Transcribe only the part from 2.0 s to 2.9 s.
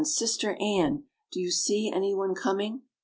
one coming?"